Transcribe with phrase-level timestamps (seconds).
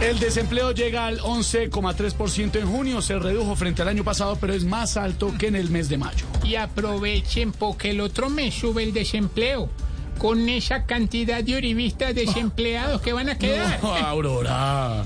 [0.00, 4.64] El desempleo llega al 11,3% en junio, se redujo frente al año pasado, pero es
[4.64, 6.26] más alto que en el mes de mayo.
[6.44, 9.70] Y aprovechen porque el otro mes sube el desempleo.
[10.18, 13.82] Con esa cantidad de uribistas desempleados que van a quedar.
[13.82, 15.04] No, Aurora.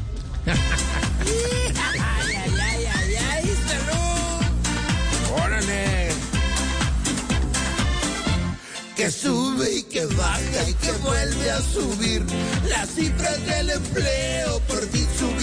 [5.45, 6.11] ¡Órale!
[8.97, 12.23] Que sube y que baja y que vuelve a subir.
[12.69, 14.60] Las cifras del empleo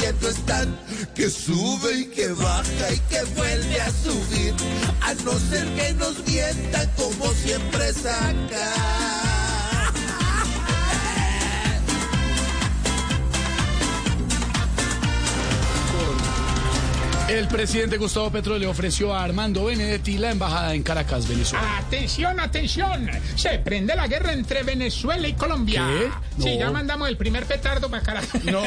[0.08, 0.80] subiendo están.
[1.16, 4.54] Que sube y que baja y que vuelve a subir.
[5.02, 9.37] A no ser que nos mientan como siempre saca.
[17.28, 21.78] El presidente Gustavo Petro le ofreció a Armando Benedetti la embajada en Caracas, Venezuela.
[21.80, 23.10] Atención, atención.
[23.36, 25.86] Se prende la guerra entre Venezuela y Colombia.
[25.88, 26.10] ¿Qué?
[26.44, 26.60] Sí, No.
[26.60, 28.44] ya mandamos el primer petardo para Caracas.
[28.46, 28.62] No.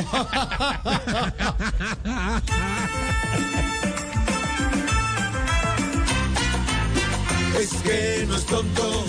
[7.58, 9.04] Es que no es tonto,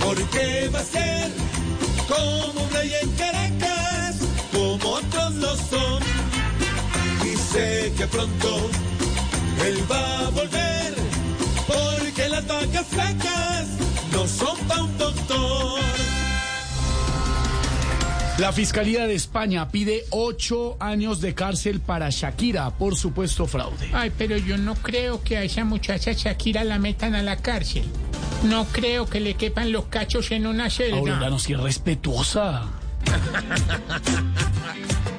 [0.00, 1.30] porque va a ser
[2.08, 4.16] como un rey en Caracas,
[4.52, 6.02] como otros lo son.
[7.86, 8.68] Sé que pronto
[9.64, 10.94] él va a volver,
[11.68, 13.68] porque las vacas flacas
[14.10, 15.80] no son pa' un doctor.
[18.38, 23.88] La Fiscalía de España pide ocho años de cárcel para Shakira por supuesto fraude.
[23.92, 27.84] Ay, pero yo no creo que a esa muchacha Shakira la metan a la cárcel.
[28.42, 30.96] No creo que le quepan los cachos en una celda.
[30.96, 32.64] Aurora, no seas respetuosa.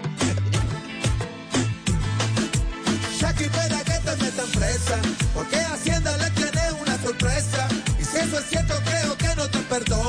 [3.48, 4.98] espera que te metan presa,
[5.34, 7.68] porque Hacienda le tiene una sorpresa.
[8.00, 10.07] Y si eso es cierto, creo que no te perdonan.